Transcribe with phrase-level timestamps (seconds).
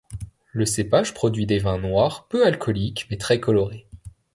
[0.51, 3.87] Le cépage produit des vins noirs peu alcoolique mais très colorés.